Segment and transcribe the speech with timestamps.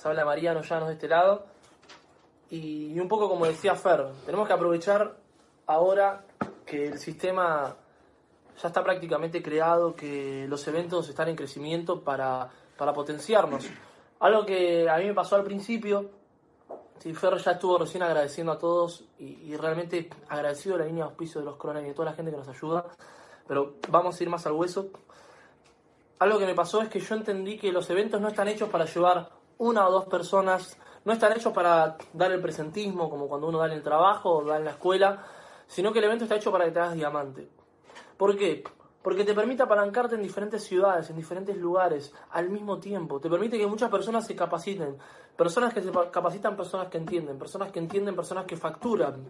[0.00, 1.44] Se habla Mariano Llanos de este lado.
[2.48, 5.14] Y, un poco como decía Fer, tenemos que aprovechar
[5.66, 6.24] ahora
[6.64, 7.76] que el sistema
[8.62, 13.68] ya está prácticamente creado, que los eventos están en crecimiento para, para potenciarnos.
[14.20, 16.08] Algo que a mí me pasó al principio,
[16.98, 21.10] si Fer ya estuvo recién agradeciendo a todos y, realmente agradecido a la línea de
[21.10, 22.86] auspicio de los Corona y de toda la gente que nos ayuda,
[23.46, 24.88] pero vamos a ir más al hueso.
[26.20, 28.86] Algo que me pasó es que yo entendí que los eventos no están hechos para
[28.86, 33.58] llevar una o dos personas, no están hechos para dar el presentismo, como cuando uno
[33.58, 35.24] da en el trabajo o da en la escuela,
[35.66, 37.48] sino que el evento está hecho para que te hagas diamante.
[38.16, 38.64] ¿Por qué?
[39.02, 43.20] Porque te permite apalancarte en diferentes ciudades, en diferentes lugares, al mismo tiempo.
[43.20, 44.96] Te permite que muchas personas se capaciten.
[45.36, 47.38] Personas que se capacitan, personas que entienden.
[47.38, 49.24] Personas que entienden, personas que facturan.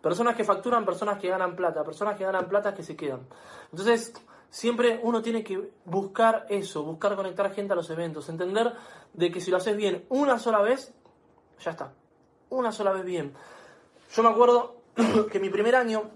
[0.00, 1.84] Personas que facturan, personas que ganan plata.
[1.84, 3.28] Personas que ganan plata que se quedan.
[3.70, 4.12] Entonces,
[4.50, 8.28] siempre uno tiene que buscar eso, buscar conectar gente a los eventos.
[8.28, 8.72] Entender
[9.12, 10.94] de que si lo haces bien una sola vez,
[11.60, 11.92] ya está.
[12.50, 13.32] Una sola vez bien.
[14.12, 14.76] Yo me acuerdo
[15.30, 16.10] que mi primer año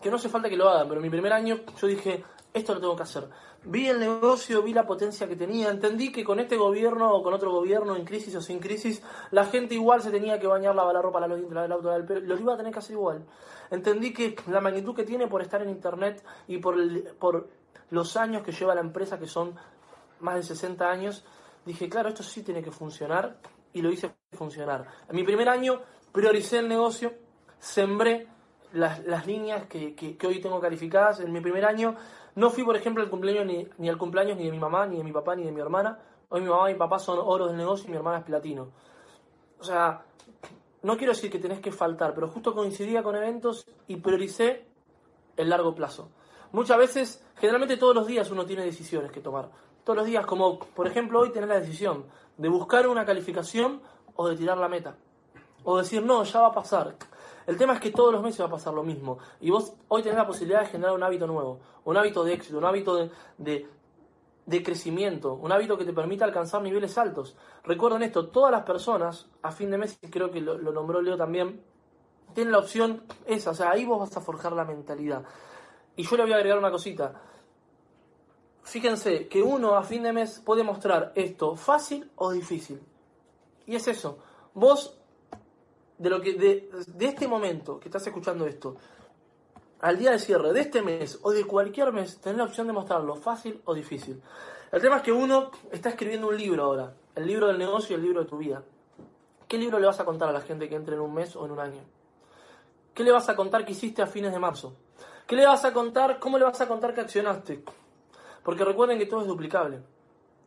[0.00, 2.80] que no hace falta que lo hagan, pero mi primer año yo dije, esto lo
[2.80, 3.28] tengo que hacer.
[3.64, 7.34] Vi el negocio, vi la potencia que tenía, entendí que con este gobierno o con
[7.34, 10.94] otro gobierno, en crisis o sin crisis, la gente igual se tenía que bañar, lavar
[10.94, 13.24] la ropa, lavar el auto, lavar el pelo, lo iba a tener que hacer igual.
[13.70, 16.76] Entendí que la magnitud que tiene por estar en internet y por,
[17.18, 17.48] por
[17.90, 19.54] los años que lleva la empresa, que son
[20.20, 21.24] más de 60 años,
[21.64, 23.38] dije, claro, esto sí tiene que funcionar
[23.72, 24.86] y lo hice funcionar.
[25.08, 25.80] En mi primer año
[26.12, 27.12] prioricé el negocio,
[27.58, 28.26] sembré
[28.72, 31.20] las, las líneas que, que, hoy tengo calificadas.
[31.20, 31.96] En mi primer año
[32.38, 34.96] no fui, por ejemplo, al cumpleaños ni, ni al cumpleaños ni de mi mamá, ni
[34.98, 35.98] de mi papá, ni de mi hermana.
[36.28, 38.68] Hoy mi mamá y mi papá son oros del negocio y mi hermana es platino.
[39.58, 40.04] O sea,
[40.82, 44.68] no quiero decir que tenés que faltar, pero justo coincidía con eventos y prioricé
[45.36, 46.10] el largo plazo.
[46.52, 49.50] Muchas veces, generalmente todos los días uno tiene decisiones que tomar.
[49.82, 52.04] Todos los días, como por ejemplo hoy tener la decisión
[52.36, 53.82] de buscar una calificación
[54.14, 54.94] o de tirar la meta.
[55.64, 56.94] O decir, no, ya va a pasar.
[57.48, 59.16] El tema es que todos los meses va a pasar lo mismo.
[59.40, 62.58] Y vos hoy tenés la posibilidad de generar un hábito nuevo, un hábito de éxito,
[62.58, 63.08] un hábito
[63.38, 67.38] de, crecimiento, un hábito que te permita alcanzar niveles altos.
[67.64, 71.62] Recuerden esto, todas las personas, a fin de mes, creo que lo, nombró Leo también,
[72.34, 75.24] tienen la opción esa, o sea, ahí vos vas a forjar la mentalidad.
[75.96, 77.18] Y yo le voy a agregar una cosita.
[78.62, 82.78] Fíjense que uno a fin de mes puede mostrar esto fácil o difícil.
[83.64, 84.18] Y es eso.
[84.52, 84.98] Vos
[85.98, 86.70] de lo que de,
[87.00, 88.76] este momento que estás escuchando esto
[89.80, 92.72] al día de cierre de este mes o de cualquier mes, tenés la opción de
[92.72, 94.20] mostrarlo fácil o difícil.
[94.72, 97.98] El tema es que uno está escribiendo un libro ahora, el libro del negocio y
[97.98, 98.62] el libro de tu vida.
[99.46, 101.44] ¿Qué libro le vas a contar a la gente que entre en un mes o
[101.44, 101.80] en un año?
[102.92, 104.74] ¿Qué le vas a contar que hiciste a fines de marzo?
[105.26, 106.18] ¿Qué le vas a contar?
[106.18, 107.62] ¿Cómo le vas a contar que accionaste?
[108.42, 109.80] Porque recuerden que todo es duplicable.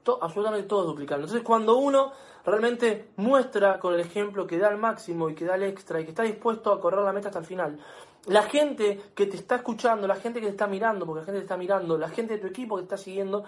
[0.04, 1.24] Todo, absolutamente todo es duplicable.
[1.24, 2.12] Entonces, cuando uno
[2.46, 6.04] realmente muestra con el ejemplo que da el máximo y que da el extra y
[6.04, 7.80] que está dispuesto a correr la meta hasta el final.
[8.28, 11.40] La gente que te está escuchando, la gente que te está mirando, porque la gente
[11.40, 13.44] te está mirando, la gente de tu equipo que te está siguiendo,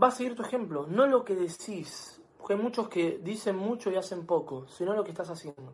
[0.00, 2.20] va a seguir tu ejemplo, no lo que decís.
[2.38, 5.72] Porque hay muchos que dicen mucho y hacen poco, sino lo que estás haciendo.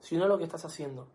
[0.00, 1.06] Sino lo que estás haciendo.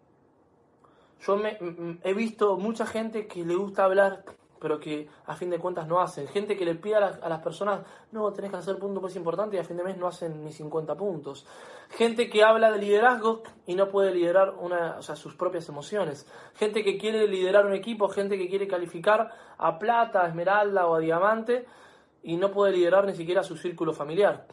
[1.22, 1.58] Yo me,
[2.04, 4.24] he visto mucha gente que le gusta hablar
[4.60, 6.28] pero que a fin de cuentas no hacen.
[6.28, 7.82] Gente que le pide a las, personas,
[8.12, 10.52] no, tenés que hacer puntos más importantes y a fin de mes no hacen ni
[10.52, 11.46] 50 puntos.
[11.90, 16.26] Gente que habla de liderazgo y no puede liderar una, o sea, sus propias emociones.
[16.56, 20.96] Gente que quiere liderar un equipo, gente que quiere calificar a plata, a esmeralda o
[20.96, 21.66] a diamante
[22.24, 24.48] y no puede liderar ni siquiera su círculo familiar.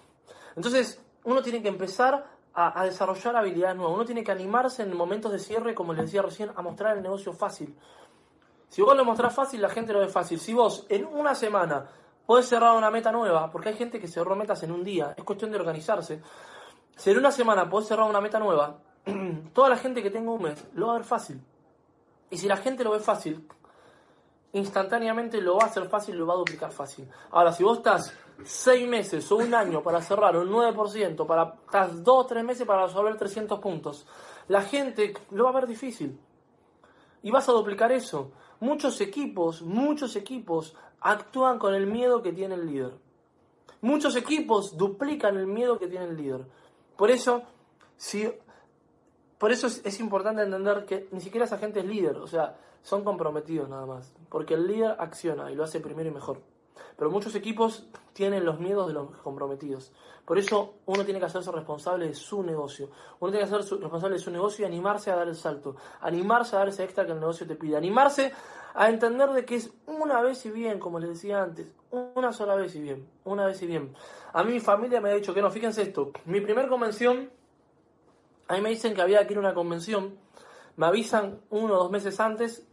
[0.57, 3.95] Entonces, uno tiene que empezar a, a desarrollar habilidades nuevas.
[3.95, 7.03] Uno tiene que animarse en momentos de cierre, como les decía recién, a mostrar el
[7.03, 7.75] negocio fácil
[8.75, 10.41] si vos lo mostrás fácil, la gente lo ve fácil.
[10.41, 11.87] Si vos en una semana
[12.27, 15.23] podés cerrar una meta nueva, porque hay gente que cerró metas en un día, es
[15.23, 16.21] cuestión de organizarse.
[16.97, 18.81] Si en una semana podés cerrar una meta nueva,
[19.55, 21.41] toda la gente que tenga un mes lo va a ver fácil.
[22.31, 23.47] Y si la gente lo ve fácil,
[24.55, 27.09] instantáneamente lo va a hacer fácil, lo va a duplicar fácil.
[27.31, 32.03] Ahora, si vos estás seis meses o un año para cerrar un 9%, para, estás
[32.03, 34.05] dos o tres meses para resolver 300 puntos,
[34.49, 36.19] la gente lo va a ver difícil.
[37.23, 38.33] Y vas a duplicar eso.
[38.61, 42.93] Muchos equipos, muchos equipos actúan con el miedo que tiene el líder.
[43.81, 46.47] Muchos equipos duplican el miedo que tiene el líder.
[46.97, 47.43] Por eso,
[47.97, 48.33] si,
[49.37, 53.05] por eso es, importante entender que ni siquiera esa gente es líder, o sea, son
[53.05, 54.15] comprometidos nada más.
[54.31, 56.41] Porque el líder acciona y lo hace primero y mejor.
[56.97, 59.93] Pero muchos equipos tienen los miedos de los comprometidos.
[60.25, 62.91] Por eso uno tiene que hacerse responsable de su negocio.
[63.21, 65.77] Uno tiene que hacerse responsable de su negocio y animarse a dar el salto.
[66.01, 67.77] Animarse a dar ese extra que el negocio te pide.
[67.77, 68.33] Animarse
[68.75, 71.67] a entender de que es una vez y bien, como les decía antes.
[71.91, 73.07] Una sola vez y bien.
[73.25, 73.95] Una vez y bien.
[74.33, 76.13] A mí mi familia me ha dicho que no, fíjense esto.
[76.25, 77.31] Mi primer convención,
[78.49, 80.17] a mí me dicen que había que ir a una convención.
[80.77, 82.67] Me avisan uno o dos meses antes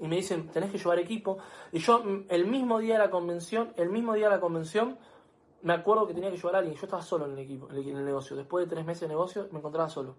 [0.00, 1.38] y me dicen, tenés que llevar equipo.
[1.72, 4.98] Y yo, mm, el mismo día de la convención, el mismo día de la convención,
[5.62, 6.76] me acuerdo que tenía que llevar a alguien.
[6.76, 8.36] Yo estaba solo en el equipo, en el negocio.
[8.36, 10.14] Después de tres meses de negocio, me encontraba solo.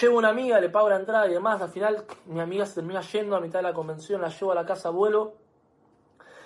[0.00, 1.60] Llevo una amiga, le pago la entrada y demás.
[1.60, 4.54] Al final, mi amiga se termina yendo a mitad de la convención, la llevo a
[4.54, 5.34] la casa, vuelo.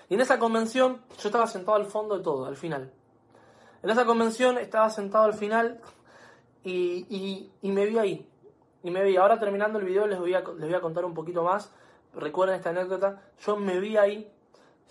[0.09, 2.91] Y en esa convención, yo estaba sentado al fondo de todo, al final.
[3.83, 5.81] En esa convención estaba sentado al final
[6.65, 8.30] y, y me vi ahí.
[8.83, 11.15] Y me vi, ahora terminando el video les voy, a, les voy a contar un
[11.15, 11.71] poquito más.
[12.15, 13.23] Recuerden esta anécdota.
[13.41, 14.33] Yo me vi ahí,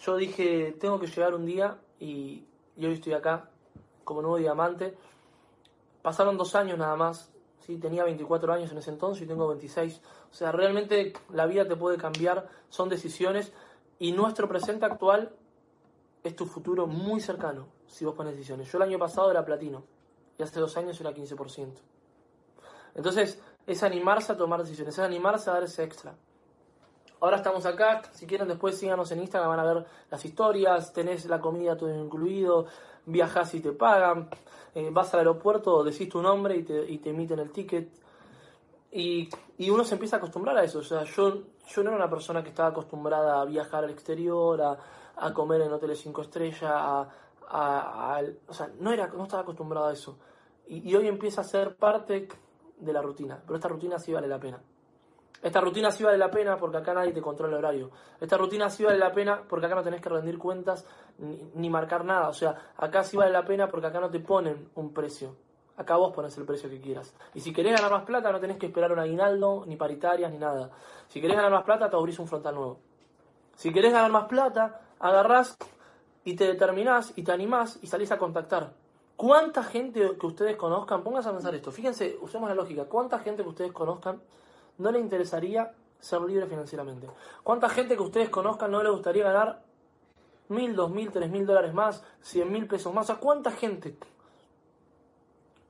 [0.01, 2.45] yo dije, tengo que llegar un día y,
[2.77, 3.49] hoy estoy acá
[4.03, 4.97] como nuevo diamante.
[6.01, 7.31] Pasaron dos años nada más.
[7.59, 7.77] ¿sí?
[7.77, 10.01] Tenía 24 años en ese entonces y tengo 26.
[10.31, 13.51] O sea, realmente la vida te puede cambiar, son decisiones.
[13.97, 15.33] Y nuestro presente actual
[16.23, 18.71] es tu futuro muy cercano si vos pones decisiones.
[18.71, 19.83] Yo el año pasado era platino
[20.37, 21.73] y hace dos años era 15%.
[22.95, 26.15] Entonces, es animarse a tomar decisiones, es animarse a dar ese extra.
[27.21, 31.25] Ahora estamos acá, si quieren después síganos en Instagram, van a ver las historias, tenés
[31.25, 32.65] la comida todo incluido,
[33.05, 34.27] viajas y te pagan,
[34.73, 37.91] eh, vas al aeropuerto, decís tu nombre y te, y te emiten el ticket.
[38.91, 39.29] Y,
[39.59, 40.79] y, uno se empieza a acostumbrar a eso.
[40.79, 44.59] O sea, yo, yo no era una persona que estaba acostumbrada a viajar al exterior,
[44.63, 44.77] a,
[45.15, 47.07] a comer en hoteles cinco estrellas, a,
[47.49, 50.17] a, o sea, no, era, no estaba acostumbrado a eso.
[50.65, 52.27] Y, y hoy empieza a ser parte
[52.79, 54.59] de la rutina, pero esta rutina sí vale la pena.
[55.41, 57.91] Esta rutina sí vale la pena porque acá nadie te controla el horario.
[58.19, 60.85] Esta rutina sí vale la pena porque acá no tenés que rendir cuentas
[61.17, 62.27] ni, marcar nada.
[62.27, 65.35] O sea, acá sí vale la pena porque acá no te ponen un precio.
[65.77, 67.15] Acá vos pones el precio que quieras.
[67.33, 70.37] Y si querés ganar más plata, no tenés que esperar un aguinaldo, ni paritarias, ni
[70.37, 70.71] nada.
[71.07, 72.79] Si querés ganar más plata, te abrís un frontal nuevo.
[73.55, 75.57] Si querés ganar más plata, agarrás
[76.25, 78.73] y te determinás y te animás y salís a contactar.
[79.19, 83.43] ¿Cuánta gente que ustedes conozcan, pónganse a pensar esto, fíjense, usemos la lógica, ¿cuánta gente
[83.43, 84.21] que ustedes conozcan
[84.77, 87.09] no le interesaría ser libre financieramente?
[87.43, 89.61] ¿Cuánta gente que ustedes conozcan no le gustaría ganar
[90.47, 93.07] mil, dos mil, tres mil dólares más, cien mil pesos más?
[93.07, 93.97] Sea, ¿cuánta gente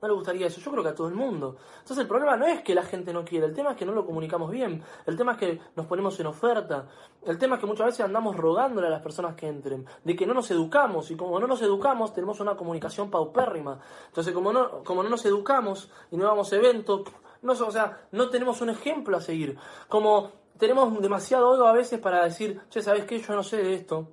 [0.00, 0.60] no le gustaría eso.
[0.60, 1.56] Yo creo que a todo el mundo.
[1.72, 3.92] Entonces el problema no es que la gente no quiera, el tema es que no
[3.92, 6.86] lo comunicamos bien, el tema es que nos ponemos en oferta,
[7.24, 10.26] el tema es que muchas veces andamos rogándole a las personas que entren, de que
[10.26, 13.80] no nos educamos y como no nos educamos tenemos una comunicación paupérrima.
[14.06, 17.02] Entonces como no, como no nos educamos y no vamos a eventos,
[17.42, 19.56] no, o sea, no tenemos un ejemplo a seguir.
[19.88, 23.18] Como tenemos demasiado odio a veces para decir, che, ¿sabes qué?
[23.18, 24.08] Yo no sé de esto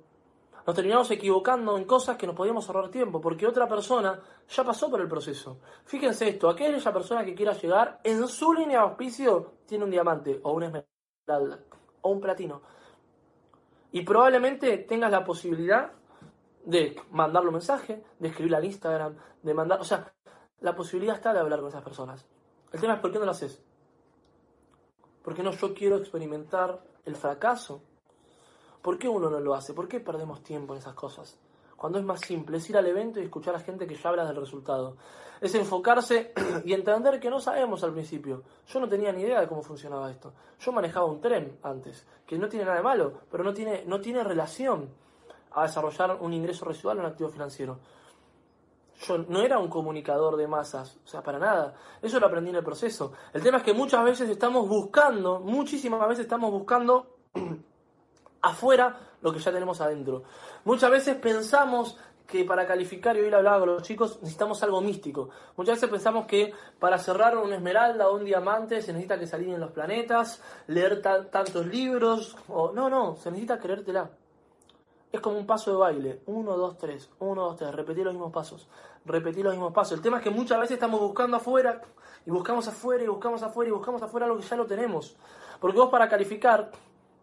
[0.68, 4.20] nos terminamos equivocando en cosas que nos podíamos ahorrar tiempo, porque otra persona
[4.50, 5.60] ya pasó por el proceso.
[5.86, 10.38] Fíjense esto, aquella persona que quiera llegar, en su línea de auspicio tiene un diamante,
[10.42, 11.60] o un esmeralda,
[12.02, 12.60] o un platino.
[13.92, 15.90] Y probablemente tengas la posibilidad
[16.66, 20.12] de mandarle un mensaje, de escribirle al Instagram, de mandar, o sea,
[20.60, 22.26] la posibilidad está de hablar con esas personas.
[22.70, 23.62] El tema es por qué no lo haces.
[25.22, 27.80] Porque no yo quiero experimentar el fracaso
[28.88, 29.74] ¿Por qué uno no lo hace?
[29.74, 31.36] ¿Por qué perdemos tiempo en esas cosas?
[31.76, 34.08] Cuando es más simple, es ir al evento y escuchar a la gente que ya
[34.08, 34.96] habla del resultado.
[35.42, 36.32] Es enfocarse
[36.64, 38.44] y entender que no sabemos al principio.
[38.66, 40.32] Yo no tenía ni idea de cómo funcionaba esto.
[40.58, 44.00] Yo manejaba un tren antes, que no tiene nada de malo, pero no tiene, no
[44.00, 44.88] tiene relación
[45.50, 47.80] a desarrollar un ingreso residual o un activo financiero.
[49.02, 51.74] Yo no era un comunicador de masas, o sea, para nada.
[52.00, 53.12] Eso lo aprendí en el proceso.
[53.34, 57.18] El tema es que muchas veces estamos buscando, muchísimas veces estamos buscando
[58.42, 60.22] afuera lo que ya tenemos adentro.
[60.64, 61.96] Muchas veces pensamos
[62.28, 65.30] que para calificar, y hoy lo hablaba con los chicos, necesitamos algo místico.
[65.56, 69.38] Muchas veces pensamos que para cerrar una esmeralda o un diamante se necesita que se
[69.38, 74.10] los planetas, leer tantos libros, o no, no, se necesita creértela.
[75.10, 78.30] Es como un paso de baile, uno, dos, tres, uno, dos, tres, repetir los mismos
[78.30, 78.68] pasos,
[79.06, 79.94] repetir los mismos pasos.
[79.94, 81.80] El tema es que muchas veces estamos buscando afuera,
[82.26, 85.16] y buscamos afuera, y buscamos afuera, y buscamos afuera lo que ya lo tenemos.
[85.60, 86.70] Porque vos para calificar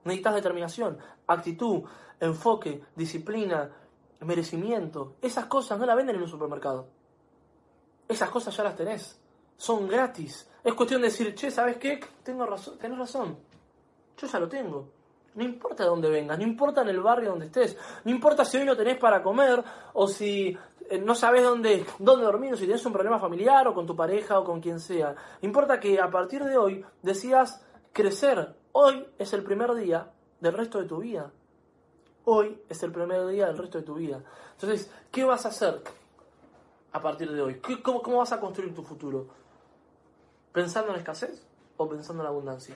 [0.05, 0.97] Necesitas determinación,
[1.27, 1.83] actitud,
[2.19, 3.69] enfoque, disciplina,
[4.21, 5.15] merecimiento.
[5.21, 6.87] Esas cosas no las venden en un supermercado.
[8.07, 9.19] Esas cosas ya las tenés.
[9.57, 10.49] Son gratis.
[10.63, 11.99] Es cuestión de decir, che, ¿sabes qué?
[12.23, 13.37] Tengo razón, tenés razón.
[14.17, 14.89] Yo ya lo tengo.
[15.33, 18.57] No importa de dónde vengas, no importa en el barrio donde estés, no importa si
[18.57, 20.57] hoy no tenés para comer o si
[20.89, 23.97] eh, no sabes dónde, dónde dormir o si tienes un problema familiar o con tu
[23.97, 25.13] pareja o con quien sea.
[25.41, 28.53] Importa que a partir de hoy decidas crecer.
[28.73, 30.11] Hoy es el primer día
[30.41, 31.31] del resto de tu vida.
[32.25, 34.21] Hoy es el primer día del resto de tu vida.
[34.51, 35.81] Entonces, ¿qué vas a hacer
[36.91, 37.61] a partir de hoy?
[37.81, 39.27] cómo, ¿Cómo vas a construir tu futuro?
[40.51, 41.41] ¿Pensando en escasez
[41.77, 42.75] o pensando en abundancia?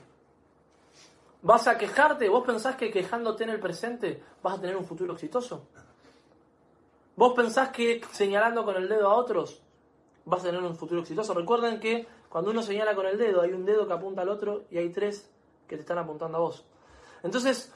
[1.42, 2.30] ¿Vas a quejarte?
[2.30, 5.68] ¿Vos pensás que quejándote en el presente vas a tener un futuro exitoso?
[7.18, 9.62] ¿Vos pensás que señalando con el dedo a otros
[10.24, 11.34] vas a tener un futuro exitoso?
[11.34, 14.64] Recuerden que cuando uno señala con el dedo, hay un dedo que apunta al otro
[14.70, 15.30] y hay tres
[15.68, 16.66] que te están apuntando a vos.
[17.24, 17.74] Entonces,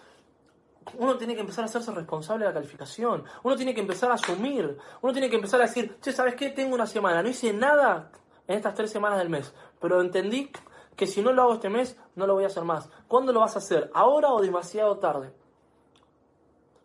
[0.97, 3.23] uno tiene que empezar a hacerse responsable de la calificación.
[3.43, 4.77] Uno tiene que empezar a asumir.
[5.01, 6.49] Uno tiene que empezar a decir, che, ¿sabes qué?
[6.49, 7.23] Tengo una semana.
[7.23, 8.11] No hice nada
[8.47, 9.53] en estas tres semanas del mes.
[9.79, 10.51] Pero entendí
[10.95, 12.89] que si no lo hago este mes, no lo voy a hacer más.
[13.07, 13.89] ¿Cuándo lo vas a hacer?
[13.93, 15.33] ¿Ahora o demasiado tarde?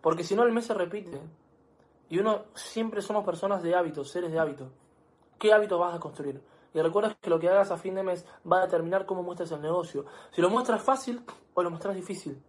[0.01, 1.21] Porque si no, el mes se repite.
[2.09, 4.69] Y uno siempre somos personas de hábitos, seres de hábitos.
[5.39, 6.41] ¿Qué hábitos vas a construir?
[6.75, 9.53] Y recuerda que lo que hagas a fin de mes va a determinar cómo muestras
[9.53, 10.05] el negocio.
[10.31, 11.23] Si lo muestras fácil
[11.55, 12.43] o lo muestras difícil.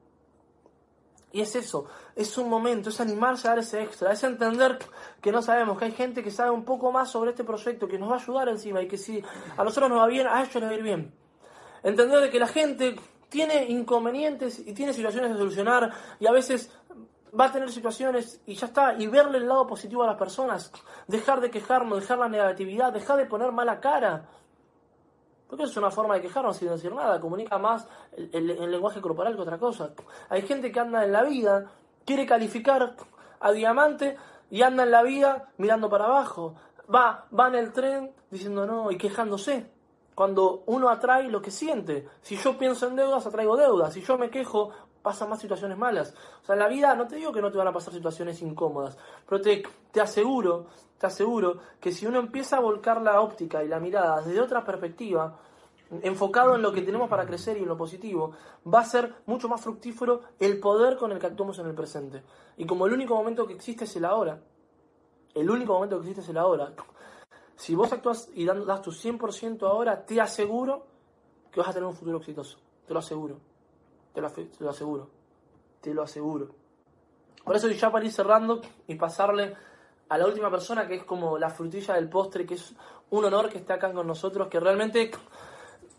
[1.31, 1.85] Y es eso,
[2.15, 4.79] es un momento, es animarse a dar ese extra, es entender
[5.21, 7.99] que no sabemos, que hay gente que sabe un poco más sobre este proyecto, que
[7.99, 9.23] nos va a ayudar encima y que si
[9.55, 11.13] a nosotros nos va bien, a ellos les va a ir bien.
[11.83, 12.95] Entender de que la gente
[13.29, 16.71] tiene inconvenientes y tiene situaciones de solucionar y a veces
[17.38, 20.71] va a tener situaciones y ya está, y verle el lado positivo a las personas,
[21.07, 24.25] dejar de quejarnos, dejar la negatividad, dejar de poner mala cara.
[25.48, 29.41] Porque es una forma de quejarnos sin decir nada, comunica más el, lenguaje corporal que
[29.41, 29.91] otra cosa.
[30.29, 31.71] Hay gente que anda en la vida,
[32.05, 32.95] quiere calificar
[33.39, 34.15] a diamante
[34.51, 36.55] y anda en la vida mirando para abajo.
[36.93, 39.71] Va, va en el tren diciendo no y quejándose.
[40.13, 42.07] Cuando uno atrae lo que siente.
[42.21, 43.93] Si yo pienso en deudas, atraigo deudas.
[43.93, 46.13] Si yo me quejo, pasan más situaciones malas.
[46.41, 48.41] O sea, en la vida no te digo que no te van a pasar situaciones
[48.41, 53.63] incómodas, pero te, te aseguro, te aseguro que si uno empieza a volcar la óptica
[53.63, 55.37] y la mirada desde otra perspectiva,
[56.01, 58.33] enfocado en lo que tenemos para crecer y en lo positivo,
[58.71, 62.23] va a ser mucho más fructífero el poder con el que actuamos en el presente.
[62.57, 64.39] Y como el único momento que existe es el ahora,
[65.33, 66.73] el único momento que existe es el ahora,
[67.55, 70.87] si vos actúas y das tu 100% ahora, te aseguro
[71.51, 72.57] que vas a tener un futuro exitoso.
[72.87, 73.37] Te lo aseguro.
[74.13, 74.27] Te lo,
[74.69, 75.09] aseguro.
[75.81, 76.49] Te lo aseguro.
[77.43, 79.55] Por eso ya para ir cerrando y pasarle
[80.09, 82.73] a la última persona, que es como la frutilla del postre, que es
[83.11, 85.11] un honor que esté acá con nosotros, que realmente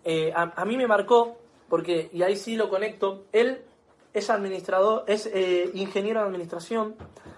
[0.04, 1.38] eh, a, mí me marcó,
[1.68, 3.62] porque, y ahí sí lo conecto, él
[4.12, 6.96] es administrador, es eh, ingeniero de administración,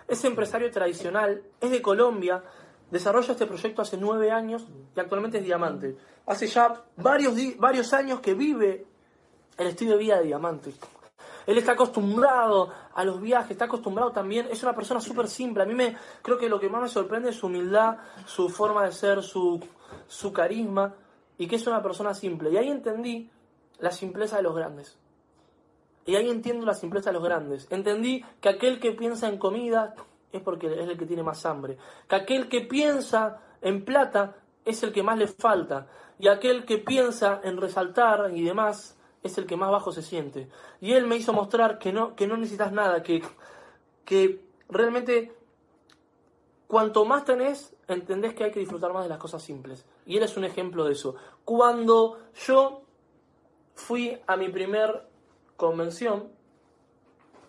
[0.09, 2.43] es empresario tradicional, es de Colombia,
[2.91, 5.97] desarrolla este proyecto hace nueve años y actualmente es diamante.
[6.27, 8.87] Hace ya varios, varios años que vive
[9.59, 10.73] el estilo de vida de diamante.
[11.47, 15.63] Él está acostumbrado a los viajes, está acostumbrado también, es una persona súper simple.
[15.63, 18.85] A mí me creo que lo que más me sorprende es su humildad, su forma
[18.85, 19.61] de ser, su,
[20.07, 20.95] su carisma
[21.39, 22.51] y que es una persona simple.
[22.51, 23.31] Y ahí entendí
[23.79, 24.97] la simpleza de los grandes.
[26.05, 27.67] Y ahí entiendo la simpleza de los grandes.
[27.71, 29.95] Entendí que aquel que piensa en comida
[30.33, 31.77] es porque es el que tiene más hambre.
[32.09, 35.87] Que aquel que piensa en plata es el que más le falta.
[36.19, 40.49] Y aquel que piensa en resaltar y demás es el que más bajo se siente.
[40.81, 43.23] Y él me hizo mostrar que no, que no necesitas nada, que,
[44.05, 45.35] que realmente
[46.67, 49.85] cuanto más tenés, entendés que hay que disfrutar más de las cosas simples.
[50.07, 51.15] Y él es un ejemplo de eso.
[51.45, 52.83] Cuando yo
[53.75, 55.07] fui a mi primer
[55.57, 56.31] convención,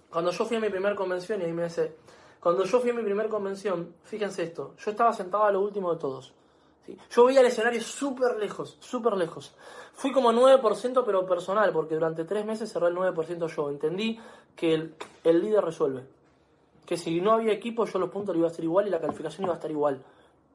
[0.10, 1.96] cuando yo fui a mi primer convención, y ahí me dice,
[2.40, 5.94] cuando yo fui a mi primer convención, fíjense esto, yo estaba sentado a lo último
[5.94, 6.34] de todos.
[7.12, 9.56] Yo veía el escenario súper lejos, súper lejos.
[9.94, 13.70] Fui como 9%, pero personal, porque durante tres meses cerré el 9% yo.
[13.70, 14.20] Entendí
[14.56, 16.04] que el, el líder resuelve.
[16.86, 19.46] Que si no había equipo, yo los puntos iba a ser igual y la calificación
[19.46, 20.04] iba a estar igual.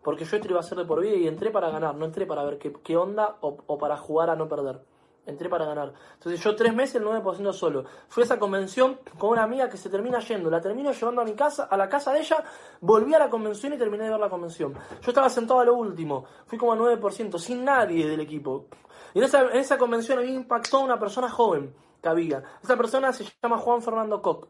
[0.03, 2.27] Porque yo esto iba a ser de por vida y entré para ganar, no entré
[2.27, 4.81] para ver qué, qué onda o para jugar a no perder
[5.29, 5.93] entré para ganar.
[6.15, 7.85] Entonces yo tres meses el 9% solo.
[8.09, 11.25] Fui a esa convención con una amiga que se termina yendo, la termino llevando a
[11.25, 12.43] mi casa, a la casa de ella,
[12.81, 14.75] volví a la convención y terminé de ver la convención.
[14.75, 18.67] Yo estaba sentado a lo último, fui como al 9%, sin nadie del equipo.
[19.15, 22.43] Y en esa, en esa convención a mí impactó una persona joven que había.
[22.63, 24.47] Esa persona se llama Juan Fernando Koch.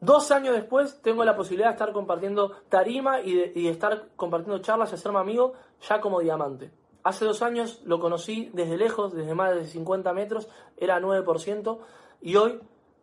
[0.00, 4.60] Dos años después tengo la posibilidad de estar compartiendo tarima y y de estar compartiendo
[4.60, 5.54] charlas y hacerme amigo
[5.88, 6.83] ya como diamante.
[7.04, 11.78] Hace dos años lo conocí desde lejos, desde más de 50 metros, era 9%,
[12.22, 12.58] y hoy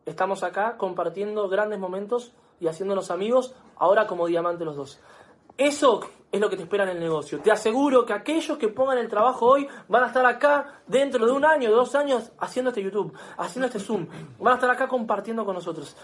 [0.08, 5.00] estamos acá compartiendo grandes momentos y haciéndonos amigos, ahora como diamante los dos.
[5.55, 7.41] Eso es lo que te espera en el negocio.
[7.41, 11.31] Te aseguro que aquellos que pongan el trabajo hoy van a estar acá dentro de
[11.31, 14.08] un año, dos años, haciendo este YouTube, haciendo este Zoom.
[14.39, 15.96] Van a estar acá compartiendo con nosotros.